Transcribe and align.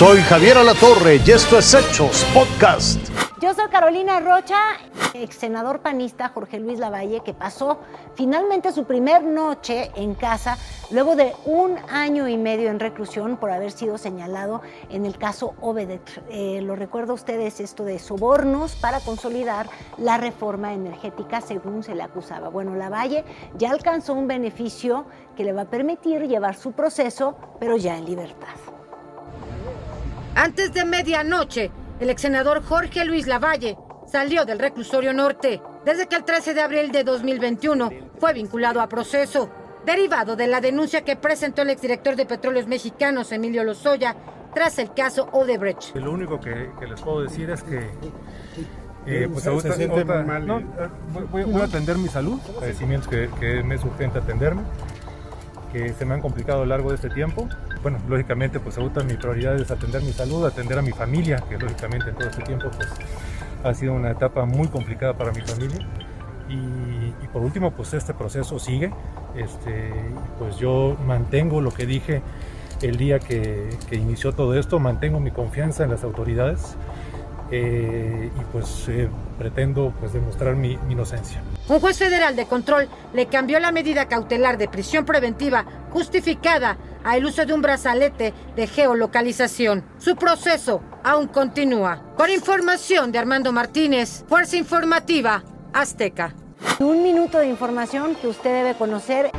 Soy 0.00 0.22
Javier 0.22 0.56
Alatorre 0.56 1.20
y 1.26 1.30
esto 1.30 1.58
es 1.58 1.74
Hechos 1.74 2.24
Podcast. 2.32 2.98
Yo 3.42 3.52
soy 3.52 3.68
Carolina 3.68 4.18
Rocha, 4.18 4.56
ex 5.12 5.34
senador 5.34 5.80
panista 5.80 6.30
Jorge 6.30 6.58
Luis 6.58 6.78
Lavalle, 6.78 7.20
que 7.20 7.34
pasó 7.34 7.80
finalmente 8.14 8.72
su 8.72 8.84
primer 8.84 9.22
noche 9.22 9.90
en 9.96 10.14
casa 10.14 10.56
luego 10.90 11.16
de 11.16 11.34
un 11.44 11.76
año 11.90 12.28
y 12.28 12.38
medio 12.38 12.70
en 12.70 12.80
reclusión 12.80 13.36
por 13.36 13.50
haber 13.50 13.72
sido 13.72 13.98
señalado 13.98 14.62
en 14.88 15.04
el 15.04 15.18
caso 15.18 15.52
Obedet. 15.60 16.22
Eh, 16.30 16.62
lo 16.62 16.76
recuerda 16.76 17.12
ustedes 17.12 17.60
esto 17.60 17.84
de 17.84 17.98
sobornos 17.98 18.76
para 18.76 19.00
consolidar 19.00 19.68
la 19.98 20.16
reforma 20.16 20.72
energética 20.72 21.42
según 21.42 21.82
se 21.82 21.94
le 21.94 22.02
acusaba. 22.02 22.48
Bueno, 22.48 22.74
Lavalle 22.74 23.26
ya 23.58 23.70
alcanzó 23.70 24.14
un 24.14 24.26
beneficio 24.26 25.04
que 25.36 25.44
le 25.44 25.52
va 25.52 25.62
a 25.62 25.70
permitir 25.70 26.26
llevar 26.26 26.56
su 26.56 26.72
proceso, 26.72 27.36
pero 27.58 27.76
ya 27.76 27.98
en 27.98 28.06
libertad. 28.06 28.69
Antes 30.40 30.72
de 30.72 30.86
medianoche, 30.86 31.70
el 32.00 32.08
ex 32.08 32.22
senador 32.22 32.62
Jorge 32.62 33.04
Luis 33.04 33.26
Lavalle 33.26 33.76
salió 34.06 34.46
del 34.46 34.58
reclusorio 34.58 35.12
norte 35.12 35.60
desde 35.84 36.06
que 36.06 36.16
el 36.16 36.24
13 36.24 36.54
de 36.54 36.62
abril 36.62 36.92
de 36.92 37.04
2021 37.04 37.90
fue 38.18 38.32
vinculado 38.32 38.80
a 38.80 38.88
proceso, 38.88 39.50
derivado 39.84 40.36
de 40.36 40.46
la 40.46 40.62
denuncia 40.62 41.04
que 41.04 41.14
presentó 41.14 41.60
el 41.60 41.68
exdirector 41.68 42.16
de 42.16 42.24
Petróleos 42.24 42.66
Mexicanos, 42.68 43.32
Emilio 43.32 43.64
Lozoya, 43.64 44.16
tras 44.54 44.78
el 44.78 44.94
caso 44.94 45.28
Odebrecht. 45.30 45.94
Lo 45.96 46.10
único 46.10 46.40
que, 46.40 46.70
les 46.88 47.02
puedo 47.02 47.20
decir 47.20 47.50
es 47.50 47.62
que 47.62 47.90
eh, 49.04 49.28
pues 49.30 49.44
se, 49.44 49.94
mal. 50.24 50.46
No, 50.46 50.62
voy, 51.30 51.60
a 51.60 51.64
atender 51.64 51.98
mi 51.98 52.08
salud, 52.08 52.40
padecimientos 52.58 53.08
que, 53.08 53.28
que 53.38 53.62
me 53.62 53.74
es 53.74 53.84
urgente 53.84 54.20
atenderme, 54.20 54.62
que 55.70 55.92
se 55.92 56.06
me 56.06 56.14
han 56.14 56.22
complicado 56.22 56.60
a 56.60 56.64
lo 56.64 56.70
largo 56.70 56.88
de 56.88 56.94
este 56.94 57.10
tiempo 57.10 57.46
bueno, 57.82 57.98
lógicamente, 58.08 58.60
pues 58.60 58.76
ahorita 58.78 59.02
mi 59.04 59.14
prioridad 59.14 59.56
es 59.56 59.70
atender 59.70 60.02
mi 60.02 60.12
salud, 60.12 60.44
atender 60.44 60.78
a 60.78 60.82
mi 60.82 60.92
familia, 60.92 61.42
que 61.48 61.56
lógicamente 61.56 62.10
en 62.10 62.14
todo 62.14 62.28
este 62.28 62.42
tiempo 62.42 62.70
pues 62.70 62.88
ha 63.64 63.74
sido 63.74 63.94
una 63.94 64.10
etapa 64.10 64.44
muy 64.44 64.68
complicada 64.68 65.14
para 65.14 65.32
mi 65.32 65.40
familia. 65.40 65.86
Y, 66.48 67.26
por 67.32 67.42
último, 67.42 67.70
pues 67.70 67.94
este 67.94 68.12
proceso 68.12 68.58
sigue. 68.58 68.92
Este, 69.36 69.92
pues 70.38 70.56
yo 70.56 70.96
mantengo 71.06 71.60
lo 71.60 71.70
que 71.70 71.86
dije 71.86 72.22
el 72.82 72.96
día 72.96 73.20
que, 73.20 73.68
que 73.88 73.96
inició 73.96 74.32
todo 74.32 74.58
esto, 74.58 74.80
mantengo 74.80 75.20
mi 75.20 75.30
confianza 75.30 75.84
en 75.84 75.90
las 75.90 76.02
autoridades. 76.02 76.76
Eh, 77.52 78.30
y 78.34 78.44
pues 78.52 78.84
eh, 78.88 79.08
pretendo 79.38 79.92
pues 79.98 80.12
demostrar 80.12 80.54
mi, 80.54 80.76
mi, 80.86 80.92
inocencia. 80.92 81.42
Un 81.68 81.80
juez 81.80 81.98
federal 81.98 82.36
de 82.36 82.46
control 82.46 82.88
le 83.12 83.26
cambió 83.26 83.58
la 83.58 83.72
medida 83.72 84.06
cautelar 84.06 84.56
de 84.56 84.68
prisión 84.68 85.04
preventiva 85.04 85.64
justificada 85.90 86.76
al 87.02 87.24
uso 87.24 87.44
de 87.44 87.52
un 87.52 87.62
brazalete 87.62 88.32
de 88.54 88.66
geolocalización. 88.66 89.84
Su 89.98 90.16
proceso 90.16 90.80
aún 91.02 91.26
continúa. 91.26 92.00
Por 92.16 92.30
información 92.30 93.10
de 93.10 93.18
Armando 93.18 93.52
Martínez, 93.52 94.24
Fuerza 94.28 94.56
Informativa 94.56 95.42
Azteca. 95.72 96.34
Un 96.78 97.02
minuto 97.02 97.38
de 97.38 97.48
información 97.48 98.14
que 98.14 98.28
usted 98.28 98.52
debe 98.52 98.74
conocer. 98.74 99.30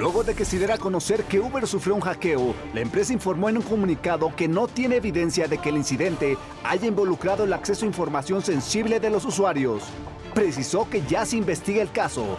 Luego 0.00 0.24
de 0.24 0.34
que 0.34 0.46
se 0.46 0.56
diera 0.56 0.76
a 0.76 0.78
conocer 0.78 1.24
que 1.24 1.40
Uber 1.40 1.66
sufrió 1.66 1.94
un 1.94 2.00
hackeo, 2.00 2.54
la 2.72 2.80
empresa 2.80 3.12
informó 3.12 3.50
en 3.50 3.58
un 3.58 3.62
comunicado 3.62 4.34
que 4.34 4.48
no 4.48 4.66
tiene 4.66 4.96
evidencia 4.96 5.46
de 5.46 5.58
que 5.58 5.68
el 5.68 5.76
incidente 5.76 6.38
haya 6.64 6.86
involucrado 6.86 7.44
el 7.44 7.52
acceso 7.52 7.84
a 7.84 7.88
información 7.88 8.40
sensible 8.40 8.98
de 8.98 9.10
los 9.10 9.26
usuarios. 9.26 9.82
Precisó 10.32 10.88
que 10.88 11.02
ya 11.02 11.26
se 11.26 11.36
investiga 11.36 11.82
el 11.82 11.92
caso. 11.92 12.38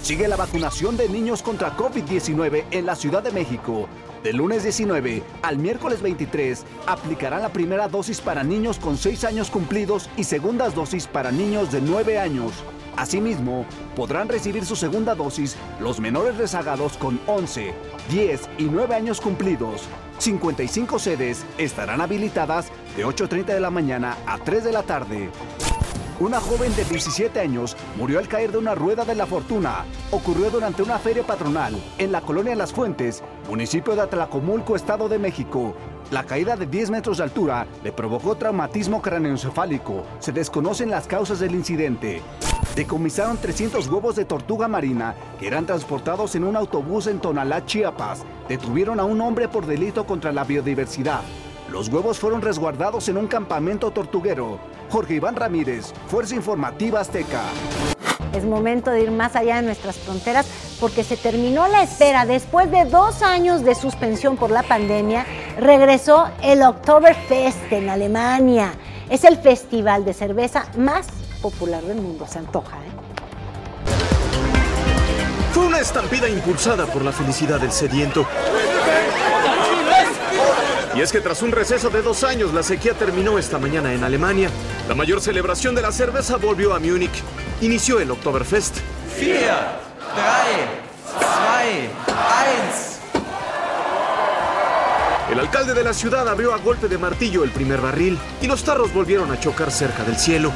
Sigue 0.00 0.28
la 0.28 0.36
vacunación 0.36 0.96
de 0.96 1.08
niños 1.08 1.42
contra 1.42 1.76
COVID-19 1.76 2.66
en 2.70 2.86
la 2.86 2.94
Ciudad 2.94 3.24
de 3.24 3.32
México. 3.32 3.88
De 4.22 4.32
lunes 4.32 4.62
19 4.62 5.24
al 5.42 5.58
miércoles 5.58 6.02
23 6.02 6.64
aplicarán 6.86 7.42
la 7.42 7.52
primera 7.52 7.88
dosis 7.88 8.20
para 8.20 8.44
niños 8.44 8.78
con 8.78 8.96
6 8.96 9.24
años 9.24 9.50
cumplidos 9.50 10.08
y 10.16 10.22
segundas 10.22 10.76
dosis 10.76 11.08
para 11.08 11.32
niños 11.32 11.72
de 11.72 11.80
9 11.80 12.20
años. 12.20 12.52
Asimismo, 12.96 13.66
podrán 13.96 14.28
recibir 14.28 14.64
su 14.64 14.76
segunda 14.76 15.14
dosis 15.14 15.56
los 15.80 16.00
menores 16.00 16.36
rezagados 16.36 16.96
con 16.96 17.20
11, 17.26 17.72
10 18.10 18.48
y 18.58 18.64
9 18.64 18.94
años 18.94 19.20
cumplidos. 19.20 19.82
55 20.18 20.98
sedes 20.98 21.44
estarán 21.58 22.00
habilitadas 22.00 22.70
de 22.96 23.04
8.30 23.04 23.46
de 23.46 23.60
la 23.60 23.70
mañana 23.70 24.16
a 24.26 24.38
3 24.38 24.64
de 24.64 24.72
la 24.72 24.82
tarde. 24.82 25.30
Una 26.20 26.38
joven 26.38 26.74
de 26.76 26.84
17 26.84 27.40
años 27.40 27.76
murió 27.96 28.20
al 28.20 28.28
caer 28.28 28.52
de 28.52 28.58
una 28.58 28.76
rueda 28.76 29.04
de 29.04 29.16
la 29.16 29.26
fortuna. 29.26 29.84
Ocurrió 30.12 30.50
durante 30.50 30.82
una 30.82 30.98
feria 30.98 31.24
patronal 31.24 31.74
en 31.98 32.12
la 32.12 32.20
colonia 32.20 32.54
Las 32.54 32.72
Fuentes, 32.72 33.24
municipio 33.48 33.96
de 33.96 34.02
Atlacomulco, 34.02 34.76
Estado 34.76 35.08
de 35.08 35.18
México. 35.18 35.74
La 36.12 36.22
caída 36.24 36.54
de 36.54 36.66
10 36.66 36.90
metros 36.90 37.16
de 37.16 37.24
altura 37.24 37.66
le 37.82 37.90
provocó 37.90 38.36
traumatismo 38.36 39.02
craneoencefálico. 39.02 40.04
Se 40.20 40.30
desconocen 40.30 40.90
las 40.90 41.08
causas 41.08 41.40
del 41.40 41.56
incidente. 41.56 42.22
Decomisaron 42.74 43.36
300 43.36 43.86
huevos 43.88 44.16
de 44.16 44.24
tortuga 44.24 44.66
marina 44.66 45.14
que 45.38 45.46
eran 45.46 45.66
transportados 45.66 46.34
en 46.36 46.44
un 46.44 46.56
autobús 46.56 47.06
en 47.06 47.20
Tonalá, 47.20 47.66
Chiapas. 47.66 48.22
Detuvieron 48.48 48.98
a 48.98 49.04
un 49.04 49.20
hombre 49.20 49.46
por 49.46 49.66
delito 49.66 50.06
contra 50.06 50.32
la 50.32 50.44
biodiversidad. 50.44 51.20
Los 51.70 51.88
huevos 51.88 52.18
fueron 52.18 52.40
resguardados 52.40 53.10
en 53.10 53.18
un 53.18 53.26
campamento 53.26 53.90
tortuguero. 53.90 54.58
Jorge 54.88 55.14
Iván 55.14 55.36
Ramírez, 55.36 55.92
Fuerza 56.06 56.34
Informativa 56.34 57.00
Azteca. 57.00 57.42
Es 58.34 58.44
momento 58.44 58.90
de 58.90 59.02
ir 59.02 59.10
más 59.10 59.36
allá 59.36 59.56
de 59.56 59.62
nuestras 59.62 59.98
fronteras 59.98 60.46
porque 60.80 61.04
se 61.04 61.18
terminó 61.18 61.68
la 61.68 61.82
espera. 61.82 62.24
Después 62.24 62.70
de 62.70 62.86
dos 62.86 63.22
años 63.22 63.64
de 63.64 63.74
suspensión 63.74 64.38
por 64.38 64.50
la 64.50 64.62
pandemia, 64.62 65.26
regresó 65.58 66.28
el 66.42 66.62
Oktoberfest 66.62 67.70
en 67.70 67.90
Alemania. 67.90 68.72
Es 69.10 69.24
el 69.24 69.36
festival 69.36 70.06
de 70.06 70.14
cerveza 70.14 70.64
más 70.78 71.21
popular 71.42 71.82
del 71.82 71.98
mundo. 71.98 72.26
Se 72.26 72.38
antoja, 72.38 72.78
¿eh? 72.78 72.90
Fue 75.52 75.66
una 75.66 75.80
estampida 75.80 76.28
impulsada 76.30 76.86
por 76.86 77.04
la 77.04 77.12
felicidad 77.12 77.60
del 77.60 77.72
sediento. 77.72 78.26
Y 80.94 81.00
es 81.00 81.12
que 81.12 81.20
tras 81.20 81.42
un 81.42 81.52
receso 81.52 81.90
de 81.90 82.00
dos 82.02 82.24
años, 82.24 82.54
la 82.54 82.62
sequía 82.62 82.94
terminó 82.94 83.38
esta 83.38 83.58
mañana 83.58 83.92
en 83.92 84.04
Alemania. 84.04 84.48
La 84.88 84.94
mayor 84.94 85.20
celebración 85.20 85.74
de 85.74 85.82
la 85.82 85.92
cerveza 85.92 86.36
volvió 86.36 86.74
a 86.74 86.78
Múnich. 86.78 87.22
Inició 87.60 88.00
el 88.00 88.10
Oktoberfest. 88.10 88.76
4, 89.18 89.32
3, 90.14 90.24
2, 91.20 91.30
1. 92.06 92.12
El 95.32 95.40
alcalde 95.40 95.72
de 95.72 95.82
la 95.82 95.94
ciudad 95.94 96.28
abrió 96.28 96.52
a 96.52 96.58
golpe 96.58 96.88
de 96.88 96.98
martillo 96.98 97.42
el 97.42 97.50
primer 97.50 97.80
barril 97.80 98.18
y 98.42 98.46
los 98.46 98.62
tarros 98.64 98.92
volvieron 98.92 99.32
a 99.32 99.40
chocar 99.40 99.70
cerca 99.70 100.04
del 100.04 100.16
cielo. 100.16 100.52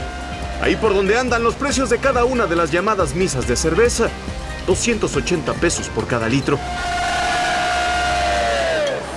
Ahí 0.61 0.77
por 0.77 0.95
donde 0.95 1.19
andan 1.19 1.43
los 1.43 1.55
precios 1.55 1.91
de 1.91 1.99
cada 1.99 2.25
una 2.25 2.47
de 2.47 2.57
las 2.57 2.71
llamadas 2.71 3.15
misas 3.15 3.47
de 3.47 3.57
cerveza. 3.57 4.09
280 4.67 5.53
pesos 5.55 5.89
por 5.89 6.07
cada 6.07 6.29
litro. 6.29 6.59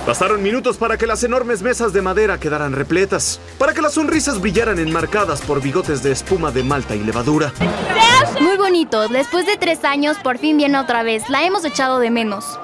Bastaron 0.06 0.42
minutos 0.42 0.76
para 0.76 0.96
que 0.96 1.06
las 1.06 1.22
enormes 1.24 1.62
mesas 1.62 1.92
de 1.92 2.02
madera 2.02 2.40
quedaran 2.40 2.72
repletas, 2.72 3.38
para 3.58 3.74
que 3.74 3.82
las 3.82 3.94
sonrisas 3.94 4.40
brillaran 4.40 4.78
enmarcadas 4.78 5.40
por 5.42 5.60
bigotes 5.60 6.02
de 6.02 6.10
espuma 6.10 6.50
de 6.50 6.64
malta 6.64 6.96
y 6.96 7.00
levadura. 7.00 7.52
Muy 8.40 8.56
bonito, 8.56 9.08
después 9.08 9.46
de 9.46 9.56
tres 9.56 9.84
años 9.84 10.16
por 10.22 10.38
fin 10.38 10.56
viene 10.56 10.78
otra 10.78 11.02
vez, 11.02 11.28
la 11.28 11.44
hemos 11.44 11.64
echado 11.64 11.98
de 11.98 12.10
menos. 12.10 12.58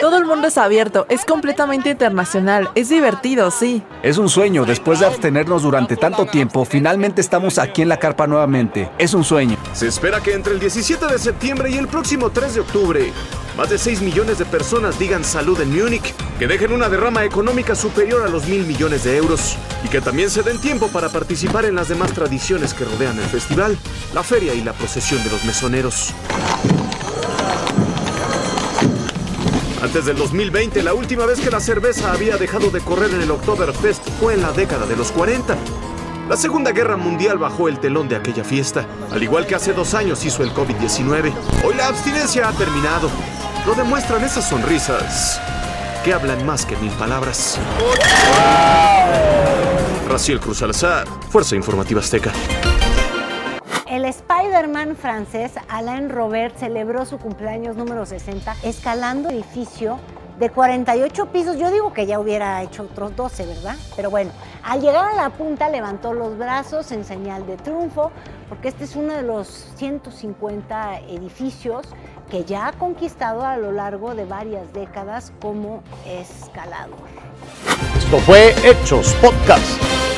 Todo 0.00 0.18
el 0.18 0.24
mundo 0.24 0.48
es 0.48 0.58
abierto, 0.58 1.06
es 1.08 1.24
completamente 1.24 1.90
internacional, 1.90 2.68
es 2.74 2.88
divertido, 2.88 3.50
sí. 3.50 3.82
Es 4.02 4.18
un 4.18 4.28
sueño, 4.28 4.64
después 4.64 5.00
de 5.00 5.06
abstenernos 5.06 5.62
durante 5.62 5.96
tanto 5.96 6.26
tiempo, 6.26 6.64
finalmente 6.64 7.20
estamos 7.20 7.58
aquí 7.58 7.82
en 7.82 7.88
la 7.88 7.96
carpa 7.96 8.26
nuevamente. 8.26 8.90
Es 8.98 9.14
un 9.14 9.24
sueño. 9.24 9.56
Se 9.72 9.86
espera 9.88 10.20
que 10.20 10.34
entre 10.34 10.52
el 10.52 10.60
17 10.60 11.06
de 11.06 11.18
septiembre 11.18 11.70
y 11.70 11.76
el 11.78 11.88
próximo 11.88 12.30
3 12.30 12.54
de 12.54 12.60
octubre, 12.60 13.12
más 13.56 13.70
de 13.70 13.78
6 13.78 14.02
millones 14.02 14.38
de 14.38 14.44
personas 14.44 14.98
digan 14.98 15.24
salud 15.24 15.60
en 15.60 15.74
Múnich, 15.74 16.14
que 16.38 16.46
dejen 16.46 16.72
una 16.72 16.88
derrama 16.88 17.24
económica 17.24 17.74
superior 17.74 18.22
a 18.22 18.28
los 18.28 18.46
mil 18.46 18.66
millones 18.66 19.04
de 19.04 19.16
euros 19.16 19.56
y 19.82 19.88
que 19.88 20.00
también 20.00 20.30
se 20.30 20.42
den 20.42 20.60
tiempo 20.60 20.88
para 20.88 21.08
participar 21.08 21.64
en 21.64 21.74
las 21.74 21.88
demás 21.88 22.12
tradiciones 22.12 22.74
que 22.74 22.84
rodean 22.84 23.18
el 23.18 23.24
festival, 23.24 23.78
la 24.14 24.22
feria 24.22 24.52
y 24.52 24.62
la 24.62 24.72
procesión 24.72 25.22
de 25.24 25.30
los 25.30 25.44
mesoneros. 25.44 26.14
Antes 29.86 30.04
del 30.04 30.16
2020, 30.16 30.82
la 30.82 30.94
última 30.94 31.26
vez 31.26 31.38
que 31.38 31.48
la 31.48 31.60
cerveza 31.60 32.12
había 32.12 32.36
dejado 32.36 32.70
de 32.70 32.80
correr 32.80 33.08
en 33.14 33.20
el 33.20 33.30
Oktoberfest 33.30 34.02
fue 34.18 34.34
en 34.34 34.42
la 34.42 34.50
década 34.50 34.84
de 34.84 34.96
los 34.96 35.12
40. 35.12 35.56
La 36.28 36.36
Segunda 36.36 36.72
Guerra 36.72 36.96
Mundial 36.96 37.38
bajó 37.38 37.68
el 37.68 37.78
telón 37.78 38.08
de 38.08 38.16
aquella 38.16 38.42
fiesta, 38.42 38.84
al 39.12 39.22
igual 39.22 39.46
que 39.46 39.54
hace 39.54 39.72
dos 39.74 39.94
años 39.94 40.24
hizo 40.24 40.42
el 40.42 40.52
COVID-19. 40.52 41.32
Hoy 41.64 41.74
la 41.76 41.86
abstinencia 41.86 42.48
ha 42.48 42.52
terminado 42.54 43.08
lo 43.64 43.76
demuestran 43.76 44.24
esas 44.24 44.48
sonrisas 44.48 45.40
que 46.04 46.12
hablan 46.12 46.44
más 46.44 46.66
que 46.66 46.76
mil 46.78 46.90
palabras. 46.90 47.56
Raciel 50.08 50.40
Cruz 50.40 50.62
Alzar, 50.62 51.06
Fuerza 51.30 51.54
Informativa 51.54 52.00
Azteca. 52.00 52.32
El 53.88 54.04
Spider-Man 54.04 54.96
francés 54.96 55.52
Alain 55.68 56.10
Robert 56.10 56.56
celebró 56.56 57.06
su 57.06 57.18
cumpleaños 57.18 57.76
número 57.76 58.04
60 58.04 58.56
escalando 58.64 59.30
edificio 59.30 60.00
de 60.40 60.50
48 60.50 61.26
pisos. 61.26 61.56
Yo 61.56 61.70
digo 61.70 61.92
que 61.92 62.04
ya 62.04 62.18
hubiera 62.18 62.60
hecho 62.64 62.82
otros 62.82 63.14
12, 63.14 63.46
¿verdad? 63.46 63.76
Pero 63.94 64.10
bueno, 64.10 64.32
al 64.64 64.80
llegar 64.80 65.12
a 65.12 65.14
la 65.14 65.30
punta 65.30 65.68
levantó 65.68 66.14
los 66.14 66.36
brazos 66.36 66.90
en 66.90 67.04
señal 67.04 67.46
de 67.46 67.56
triunfo, 67.58 68.10
porque 68.48 68.68
este 68.68 68.84
es 68.84 68.96
uno 68.96 69.14
de 69.14 69.22
los 69.22 69.46
150 69.76 70.98
edificios 71.08 71.86
que 72.28 72.44
ya 72.44 72.66
ha 72.66 72.72
conquistado 72.72 73.44
a 73.46 73.56
lo 73.56 73.70
largo 73.70 74.16
de 74.16 74.24
varias 74.24 74.72
décadas 74.72 75.32
como 75.40 75.84
escalador. 76.04 76.98
Esto 77.96 78.18
fue 78.18 78.52
Hechos 78.64 79.14
Podcast. 79.22 80.15